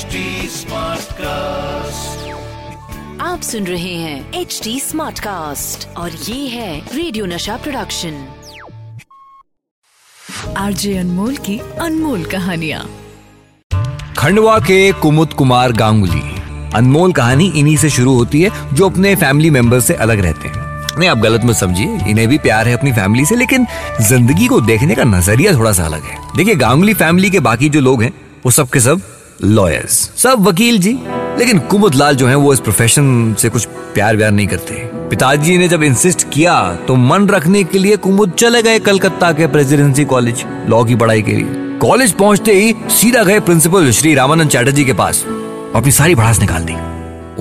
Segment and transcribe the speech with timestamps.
[0.00, 2.20] HD Smartcast.
[3.20, 8.14] आप सुन रहे हैं एच डी स्मार्ट कास्ट और ये है रेडियो नशा प्रोडक्शन
[10.58, 12.78] आरजे अनमोल की अनमोल कहानिया।
[14.18, 16.22] खंडवा के कुमुद कुमार गांगुली।
[16.74, 20.98] अनमोल कहानी इन्हीं से शुरू होती है जो अपने फैमिली मेंबर से अलग रहते हैं।
[20.98, 23.66] नहीं आप गलत मत समझिए। इन्हें भी प्यार है अपनी फैमिली से लेकिन
[24.08, 27.80] ज़िंदगी को देखने का नज़रिया थोड़ा सा अलग है। देखिए गांगुली फैमिली के बाकी जो
[27.80, 28.12] लोग हैं
[28.44, 29.00] वो सब के सब
[29.44, 30.92] लॉयर्स सब वकील जी।
[31.38, 34.74] लेकिन कुमुद लाल जो है, वो इस प्रोफेशन से कुछ प्यार व्यार नहीं करते।
[35.10, 36.54] पिताजी ने जब इंसिस्ट किया
[36.88, 41.22] तो मन रखने के लिए कुमुद चले गए कलकत्ता के प्रेसिडेंसी कॉलेज लॉ की पढ़ाई
[41.22, 45.92] के लिए। कॉलेज पहुँचते ही सीधा गए प्रिंसिपल श्री रामानंद चैटर्जी के पास। और अपनी
[45.92, 46.74] सारी भड़ास निकाल दी।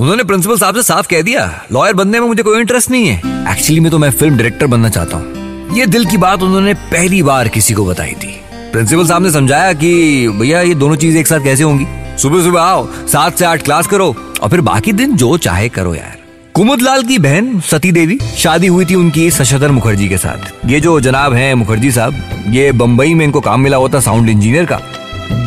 [0.01, 3.17] उन्होंने प्रिंसिपल साहब से साफ़ कह दिया लॉयर बनने में मुझे कोई इंटरेस्ट नहीं है।
[3.51, 7.23] एक्चुअली में तो मैं फ़िल्म डायरेक्टर बनना चाहता हूँ। ये दिल की बात उन्होंने पहली
[7.23, 8.38] बार किसी को बताई थी।
[8.71, 11.85] प्रिंसिपल साहब ने समझाया कि भैया, ये दोनों चीज़ एक साथ कैसे होंगी?
[12.17, 15.93] सुबह सुबह आओ, सात से आठ क्लास करो, और फिर बाकी दिन जो चाहे करो
[15.95, 16.17] यार।
[16.53, 20.79] कुमुद लाल की बहन सती देवी, शादी हुई थी उनकी शशधर मुखर्जी के साथ। ये
[20.79, 24.79] जो जनाब हैं मुखर्जी साहब, ये बम्बई में इनको काम मिला था साउंड इंजीनियर का।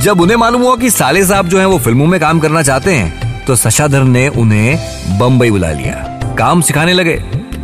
[0.02, 2.92] जब उन्हें मालूम हुआ कि साले साहब जो हैं वो फ़िल्मों में काम करना चाहते
[2.92, 5.94] हैं तो शशाधर ने उन्हें बम्बई बुला लिया।
[6.38, 7.22] काम सिखाने लगे।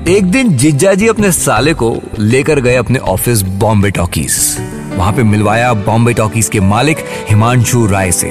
[0.09, 4.57] एक दिन जिज्जा जी अपने साले को लेकर गए अपने ऑफ़िस बॉम्बे टॉकीज।
[4.99, 8.29] वहाँ पे मिलवाया बॉम्बे टॉकीज के मालिक हिमांशु राय से।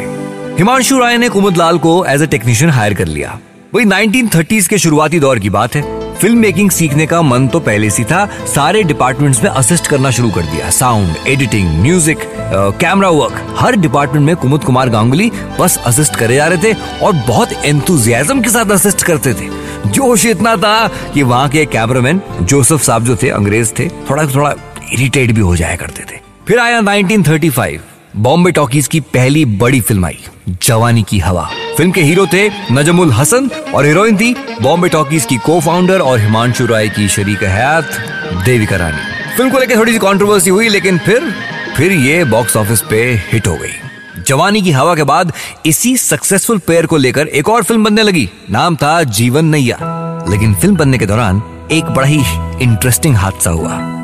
[0.58, 3.38] हिमांशु राय ने कुमुद लाल को एज ए टेक्नीशियन हायर कर लिया।
[3.74, 5.82] वही 1930s के शुरुआती दौर की बात है।
[6.18, 10.30] फ़िल्म मेकिंग सीखने का मन तो पहले से था। सारे डिपार्टमेंट्स में असिस्ट करना शुरू
[10.32, 12.20] कर दिया। Sound editing music
[12.82, 17.14] camera work हर डिपार्टमेंट में कुमुद कुमार गांगुली बस असिस्ट करे जा रहे थे और
[17.28, 19.50] बहुत एंथुजियाज्म के साथ असिस्ट करते थे।
[19.88, 24.54] जोश इतना था कि वहाँ के कैमरामैन जोसेफ साहब जो थे, अंग्रेज़ थे थोड़ा थोड़ा
[24.94, 26.17] इरिटेट भी हो जाया करते थे।
[26.48, 27.80] फिर आया 1935
[28.16, 30.18] बॉम्बे टॉकीज की पहली बड़ी फ़िल्म आई,
[30.64, 35.38] जवानी की हवा। फ़िल्म के हीरो थे नजमुल हसन और हीरोइन थी बॉम्बे टॉकीज की
[35.38, 37.98] को फाउंडर और हिमांशु राय की शरीक हयात
[38.46, 41.34] देविका रानी। फ़िल्म को लेकर थोड़ी सी कंट्रोवर्सी हुई, लेकिन फिर
[41.78, 45.34] फिर ये बॉक्स ऑफ़िस पे हिट हो गई। जवानी की हवा के बाद
[45.66, 49.78] इसी सक्सेसफुल पेयर को लेकर एक और फ़िल्म बनने लगी, नाम था जीवन नैया।
[50.30, 51.42] लेकिन फ़िल्म बनने के दौरान
[51.72, 52.22] एक बड़ा ही
[52.64, 53.97] इंटरेस्टिंग हादसा हुआ।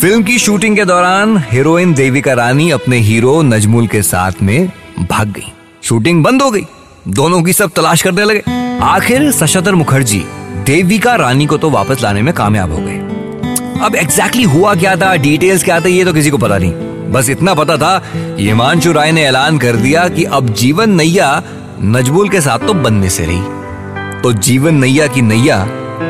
[0.00, 5.28] फ़िल्म की शूटिंग के दौरान हीरोइन देविका रानी अपने हीरो नजमुल के साथ में भाग
[5.28, 5.52] गई।
[5.82, 6.66] शूटिंग बंद हो गई।
[7.08, 8.42] दोनों की सब तलाश करने लगे।
[8.82, 10.24] आखिर सशतर मुखर्जी
[10.66, 12.98] देविका रानी को तो वापस लाने में कामयाब हो गए।
[13.84, 15.16] अब एग्जैक्टली exactly हुआ क्या था?
[15.16, 15.88] डिटेल्स क्या था?
[15.88, 16.72] ये तो किसी को पता नहीं।
[17.12, 21.42] बस इतना पता था, हिमांशु राय ने ऐलान कर दिया कि अब जीवन नैया
[21.82, 23.42] नजमुल के साथ तो बनने से रही।
[24.20, 25.62] तो जीवन नैया की नैया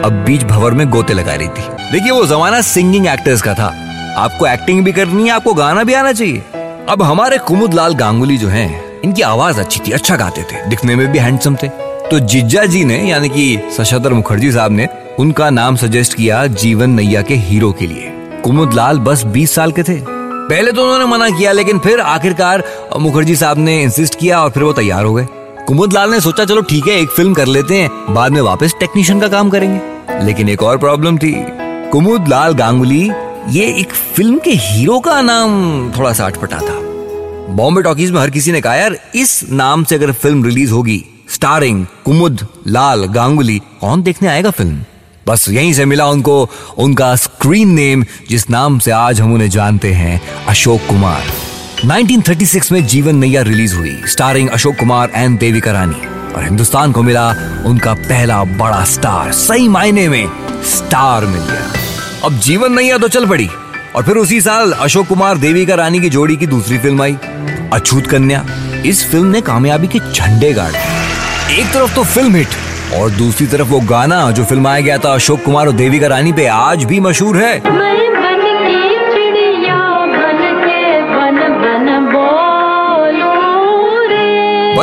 [0.05, 3.75] अब बीच भवर में गोते लगा रही थी। देखिए, वो जमाना सिंगिंग एक्टर्स का था।
[4.17, 6.43] आपको एक्टिंग भी करनी है, आपको गाना भी आना चाहिए।
[6.89, 10.97] अब हमारे कुमुद लाल गांगुली जो हैं, इनकी आवाज़ अच्छी थी अच्छा गाते थे। दिखने
[10.97, 11.69] में भी हैंडसम थे।
[12.11, 14.89] तो जिज्जा जी ने, यानी कि शशधर मुखर्जी साहब ने,
[15.19, 18.13] उनका नाम सजेस्ट किया जीवन नैया के हीरो के लिए।
[18.45, 20.01] कुमुद लाल बस 20 साल के थे।
[20.49, 22.65] पहले तो उन्होंने मना किया, लेकिन फिर आखिरकार
[22.99, 25.27] मुखर्जी साहब ने इंसिस्ट किया और फिर वो तैयार हो गए।
[25.67, 28.75] कुमुद लाल ने सोचा, चलो ठीक है, एक फ़िल्म कर लेते हैं, बाद में वापस
[28.81, 29.81] टेक्नीशियन का काम करेंगे।
[30.25, 33.13] लेकिन एक और प्रॉब्लम थी कुमुद लाल गांगुली,
[33.49, 35.51] ये एक फ़िल्म के हीरो का नाम
[35.99, 36.81] थोड़ा सा अटपटा था।
[37.55, 41.05] बॉम्बे टॉकीज में हर किसी ने कहा, यार, इस नाम से अगर फ़िल्म रिलीज़ होगी,
[41.31, 44.81] स्टारिंग कुमुद लाल गांगुली, कौन देखने आएगा फ़िल्म?
[45.29, 49.93] बस यहीं से मिला उनको उनका स्क्रीन नेम जिस नाम से आज हम उन्हें जानते
[49.93, 51.23] हैं, अशोक कुमार।
[51.85, 57.03] 1936 में जीवन नैया रिलीज़ हुई, स्टारिंग अशोक कुमार एंड देविका रानी। और हिंदुस्तान को
[57.03, 57.31] मिला
[57.67, 60.31] उनका पहला बड़ा स्टार, सही मायने में
[60.65, 61.76] स्टार मिल गया।
[62.25, 63.49] अब जीवन नहीं है तो चल पड़ी।
[63.97, 67.17] और फिर उसी साल अशोक कुमार देवी का रानी की जोड़ी की दूसरी फ़िल्म आई,
[67.73, 68.45] अछूत कन्या।
[68.87, 70.79] इस फ़िल्म ने कामयाबी के झंडे गाड़े
[71.59, 72.49] एक तरफ़ तो फ़िल्म हिट,
[72.95, 76.07] और दूसरी तरफ़ वो गाना जो फ़िल्म आया गया था अशोक कुमार और देवी का
[76.07, 77.61] रानी पे आज भी मशहूर है।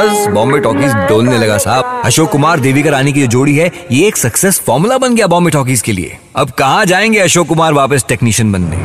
[0.04, 4.08] बस बॉम्बे टॉकीज डोलने लगा साहब। अशोक कुमार, देविका रानी की जो जोड़ी है, ये
[4.08, 8.06] एक सक्सेस फॉर्मूला बन गया बॉम्बे टॉकीज के लिए। अब कहाँ जाएँगे अशोक कुमार वापस
[8.08, 8.78] टेक्नीशियन बनने?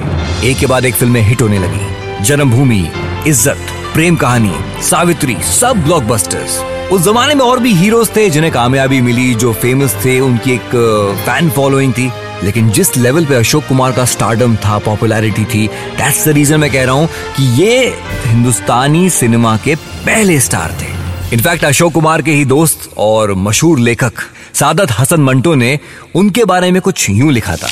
[0.51, 2.91] एक के बाद एक फ़िल्में हिट होने लगी। जन्मभूमि,
[3.27, 6.63] इज़्ज़त, प्रेम कहानी, सावित्री, सब ब्लॉकबस्टर्स
[6.93, 10.71] उस जमाने में और भी हीरोज थे जिन्हें कामयाबी मिली, जो फ़ेमस थे, उनकी एक
[11.27, 12.11] फ़ैन फॉलोइंग थी।
[12.45, 16.71] लेकिन जिस लेवल पे अशोक कुमार का स्टारडम था पॉपुलैरिटी थी दैट्स द रीजन मैं
[16.71, 17.95] कह रहा हूँ कि ये
[18.27, 20.98] हिंदुस्तानी सिनेमा के पहले स्टार थे।
[21.33, 24.21] इनफैक्ट अशोक कुमार के ही दोस्त और मशहूर लेखक
[24.55, 25.79] सादत हसन मंटो ने
[26.17, 27.69] उनके बारे में कुछ यूँ लिखा था।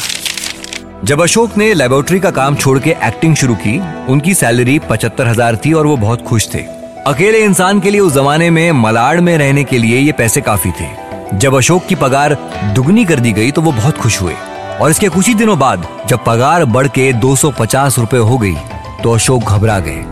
[1.05, 3.79] जब अशोक ने लेबोरेटरी का काम छोड़ के एक्टिंग शुरू की,
[4.13, 6.61] उनकी सैलरी पचहत्तर हज़ार थी और वो बहुत खुश थे।
[7.07, 10.71] अकेले इंसान के लिए उस जमाने में मलाड में रहने के लिए ये पैसे काफ़ी
[10.71, 10.89] थे।
[11.35, 12.37] जब अशोक की पगार
[12.75, 14.35] दुगनी कर दी गई तो वो बहुत खुश हुए।
[14.81, 18.55] और इसके कुछ ही दिनों बाद जब पगार बढ़ के 250 रुपए हो गई
[19.03, 20.03] तो अशोक घबरा गए।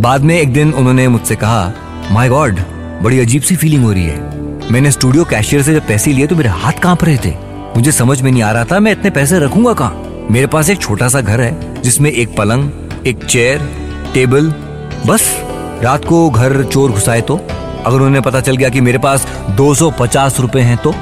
[0.00, 1.72] बाद में एक दिन उन्होंने मुझसे कहा
[2.10, 2.60] माई गॉड
[3.02, 6.36] बड़ी अजीब सी फीलिंग हो रही है। मैंने स्टूडियो कैशियर से जब पैसे लिए तो
[6.36, 7.30] मेरे हाथ काँप रहे थे।
[7.76, 10.78] मुझे समझ में नहीं आ रहा था मैं इतने पैसे रखूँगा कहाँ। मेरे पास एक
[10.78, 12.70] छोटा सा घर है, जिसमें एक पलंग,
[13.06, 13.60] एक चेयर
[14.14, 14.50] टेबल
[15.06, 15.36] बस।
[15.82, 17.36] रात को घर चोर घुसाए तो?
[17.86, 20.94] अगर उन्हें पता चल गया कि मेरे पास 250 रुपए हैं तो?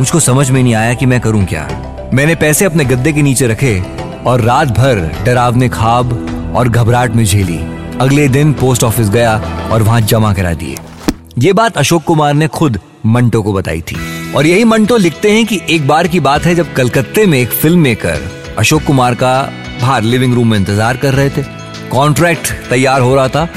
[0.00, 1.68] मुझको समझ में नहीं आया कि मैं करूँ क्या।
[2.14, 3.82] मैंने पैसे अपने गद्दे के नीचे रखे
[4.26, 6.12] और रात भर डरावने खाब
[6.56, 7.58] और घबराहट में झेली।
[8.00, 9.36] अगले दिन पोस्ट ऑफ़िस गया
[9.72, 10.76] और वहाँ जमा करा दिए।
[11.38, 13.96] ये बात अशोक कुमार ने खुद मंटो को बताई थी।
[14.34, 17.50] और यही मंटो लिखते हैं कि एक बार की बात है जब कलकत्ते में एक
[17.52, 18.28] फ़िल्म मेकर
[18.58, 19.32] अशोक कुमार का
[19.80, 21.42] बाहर लिविंग रूम में इंतज़ार कर रहे थे।
[21.90, 23.48] कॉन्ट्रैक्ट तैयार हो रहा था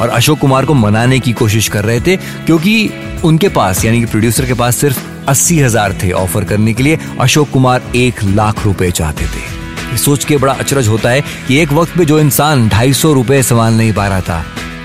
[0.00, 2.90] और अशोक कुमार को मनाने की कोशिश कर रहे थे, क्योंकि
[3.24, 6.98] उनके पास, यानी कि प्रोड्यूसर के पास सिर्फ़ अस्सी हज़ार थे ऑफ़र करने के लिए।
[7.20, 11.72] अशोक कुमार एक लाख रुपए चाहते थे। सोच के बड़ा अचरज होता है कि एक
[11.72, 14.44] वक्त पे जो इंसान ढाई सौ रुपए संभाल नहीं पा रहा था,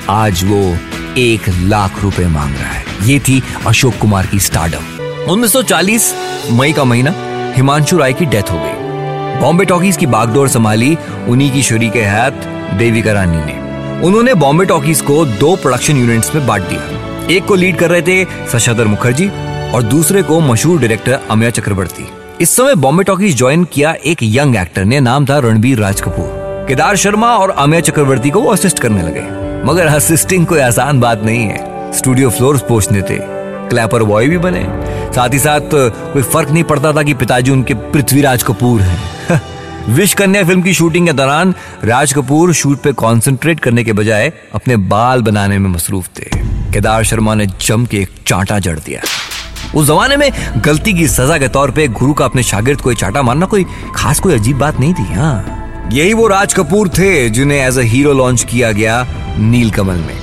[0.09, 0.75] आज वो
[1.17, 6.13] एक लाख रुपए मांग रहा है। ये थी अशोक कुमार की स्टार्टअप 1940
[6.51, 7.13] मई का महीना,
[7.55, 10.97] हिमांशु राय की डेथ हो गई। बॉम्बे टॉकीज की बागडोर संभाली
[11.27, 16.45] उन्हीं की शरीक हयात देविका रानी ने। उन्होंने बॉम्बे टॉकीज को दो प्रोडक्शन यूनिट्स में
[16.47, 19.29] बांट दिया। एक को लीड कर रहे थे शशाधर मुखर्जी
[19.71, 22.07] और दूसरे को मशहूर डायरेक्टर अमिया चक्रवर्ती।
[22.41, 26.65] इस समय बॉम्बे टॉकीज ज्वाइन किया एक यंग एक्टर ने, नाम था रणबीर राज कपूर
[26.67, 31.23] केदार शर्मा और अमिया चक्रवर्ती को वो असिस्ट करने लगे। मगर असिस्टिंग कोई आसान बात
[31.23, 33.17] नहीं है। स्टूडियो फ्लोर पहुँचने थे।
[33.69, 34.63] क्लैपर बॉय भी बने।
[35.13, 35.59] साथ ही साथ,
[36.13, 39.41] कोई फ़र्क नहीं पड़ता था कि पिताजी उनके पृथ्वीराज कपूर हैं।
[39.89, 44.33] विश कन्या फ़िल्म की शूटिंग के दौरान राज कपूर शूट पे कंसंट्रेट करने के बजाय
[44.53, 46.29] अपने बाल बनाने में मसरूफ थे।
[46.73, 49.01] केदार शर्मा ने जम के एक चांटा जड़ दिया।
[49.75, 53.21] उस जमाने में गलती की सजा के तौर पे गुरु का अपने शागिर्द को चाटा
[53.21, 53.65] मारना कोई
[53.95, 57.81] खास कोई अजीब बात नहीं थी हाँ। यही वो राज कपूर थे जिन्हें एज अ
[57.81, 59.05] हीरो लॉन्च किया गया
[59.39, 60.17] नील कमल में।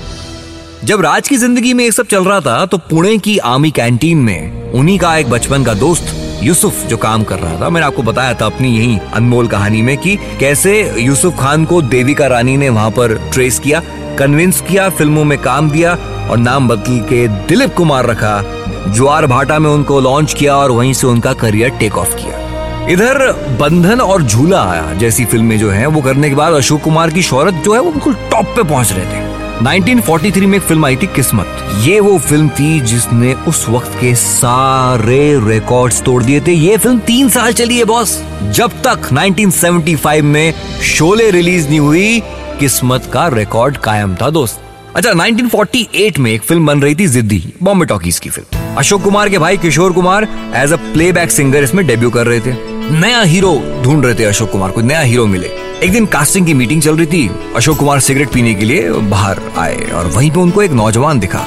[0.84, 4.18] जब राज की ज़िंदगी में ये सब चल रहा था तो पुणे की आर्मी कैंटीन
[4.18, 8.02] में उन्हीं का एक बचपन का दोस्त, यूसुफ, जो काम कर रहा था। मैंने आपको
[8.02, 12.68] बताया था अपनी यही अनमोल कहानी में कि कैसे यूसुफ खान को देविका रानी ने
[12.68, 13.82] वहाँ पर ट्रेस किया,
[14.18, 15.94] कन्विंस किया, फ़िल्मों में काम दिया
[16.30, 18.40] और नाम बदल के दिलीप कुमार रखा,
[18.88, 22.43] ज्वार भाटा में उनको लॉन्च किया और वहीं से उनका करियर टेक ऑफ़ किया।
[22.90, 27.10] इधर बंधन और झूला आया जैसी फ़िल्में जो हैं, वो करने के बाद अशोक कुमार
[27.10, 29.22] की शोहरत जो है, वो बिल्कुल टॉप पे पहुँच रहे थे।
[29.60, 34.14] 1943 में एक फ़िल्म आई थी, किस्मत। ये वो फ़िल्म थी जिसने उस वक्त के
[34.14, 38.20] सारे रिकॉर्ड्स तोड़ दिए थे। ये फ़िल्म तीन साल चली है बॉस
[38.50, 42.20] जब तक 1975 में शोले रिलीज़ नहीं हुई,
[42.60, 44.60] किस्मत का रिकॉर्ड कायम था, दोस्त।
[44.96, 49.28] अच्छा 1948 में एक फ़िल्म बन रही थी, जिद्दी, बॉम्बे टॉकीज की फ़िल्म। अशोक कुमार
[49.28, 53.52] के भाई Kishore Kumar as a playback singer इसमें डेब्यू कर रहे थे। नया हीरो
[53.82, 55.46] ढूंढ रहे थे अशोक कुमार को, नया हीरो मिले।
[55.82, 59.40] एक दिन कास्टिंग की मीटिंग चल रही थी, अशोक कुमार सिगरेट पीने के लिए बाहर
[59.58, 61.44] आए और वहीं पे उनको एक नौजवान दिखा।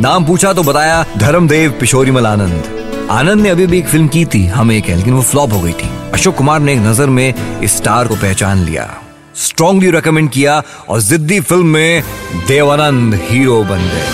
[0.00, 4.44] नाम पूछा तो बताया, धर्मदेव पिशोरीमल आनंद। आनंद ने अभी भी एक फ़िल्म की थी,
[4.46, 7.60] हम एक है लेकिन वो फ्लॉप हो गई थी। अशोक कुमार ने एक नज़र में
[7.62, 8.88] इस स्टार को पहचान लिया।
[9.36, 12.02] स्ट्रॉन्गली रेकमेंड किया और जिद्दी फ़िल्म में
[12.48, 14.06] देवानंद हीरो बन गए।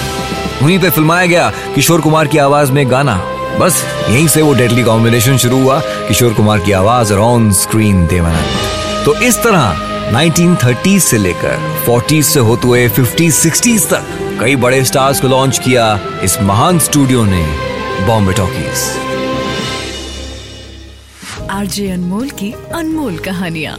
[0.63, 3.21] उन्हीं पे फिल्माया गया किशोर कुमार की आवाज़ में गाना।
[3.59, 8.07] बस यहीं से वो डेडली कॉम्बिनेशन शुरू हुआ, किशोर कुमार की आवाज़ और ऑन स्क्रीन
[8.07, 14.57] देवानंद। तो इस तरह 1930s से लेकर 40s से होते हुए 50s 60s तक कई
[14.57, 15.87] बड़े स्टार्स को लॉन्च किया
[16.23, 17.45] इस महान स्टूडियो ने
[18.07, 18.91] बॉम्बे टॉकीज
[21.51, 23.79] आरजे अनमोल की अनमोल कहानियाँ।